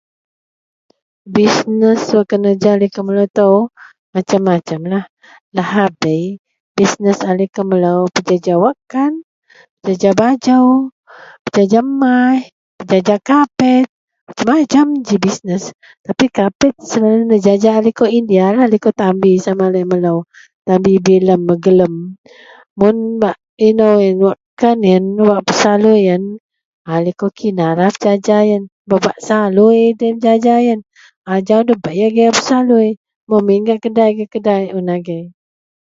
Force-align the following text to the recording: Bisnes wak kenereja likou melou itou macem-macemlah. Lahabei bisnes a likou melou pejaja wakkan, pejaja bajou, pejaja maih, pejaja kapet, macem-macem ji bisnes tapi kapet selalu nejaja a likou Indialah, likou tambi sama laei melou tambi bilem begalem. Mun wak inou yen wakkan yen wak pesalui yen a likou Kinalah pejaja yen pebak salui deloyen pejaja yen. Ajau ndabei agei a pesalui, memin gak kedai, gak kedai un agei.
Bisnes 1.37 2.01
wak 2.17 2.27
kenereja 2.29 2.71
likou 2.81 3.03
melou 3.05 3.25
itou 3.29 3.53
macem-macemlah. 4.13 5.05
Lahabei 5.57 6.21
bisnes 6.77 7.17
a 7.29 7.31
likou 7.41 7.63
melou 7.71 7.99
pejaja 8.15 8.53
wakkan, 8.65 9.11
pejaja 9.81 10.09
bajou, 10.19 10.65
pejaja 11.45 11.79
maih, 12.01 12.41
pejaja 12.89 13.15
kapet, 13.29 13.85
macem-macem 14.27 14.85
ji 15.07 15.15
bisnes 15.25 15.63
tapi 16.05 16.25
kapet 16.37 16.73
selalu 16.91 17.21
nejaja 17.31 17.69
a 17.77 17.79
likou 17.87 18.07
Indialah, 18.19 18.65
likou 18.73 18.93
tambi 19.01 19.31
sama 19.45 19.65
laei 19.73 19.89
melou 19.91 20.17
tambi 20.67 20.93
bilem 21.05 21.41
begalem. 21.49 21.93
Mun 22.79 22.95
wak 23.23 23.37
inou 23.69 23.95
yen 24.05 24.17
wakkan 24.27 24.77
yen 24.91 25.05
wak 25.27 25.41
pesalui 25.47 25.99
yen 26.09 26.23
a 26.91 26.93
likou 27.05 27.29
Kinalah 27.37 27.91
pejaja 27.99 28.37
yen 28.49 28.61
pebak 28.89 29.17
salui 29.27 29.81
deloyen 29.99 30.19
pejaja 30.25 30.55
yen. 30.69 30.81
Ajau 31.33 31.61
ndabei 31.63 31.99
agei 32.09 32.27
a 32.33 32.33
pesalui, 32.37 32.89
memin 33.29 33.61
gak 33.67 33.79
kedai, 33.85 34.11
gak 34.17 34.29
kedai 34.33 34.63
un 34.77 34.87
agei. 34.97 35.23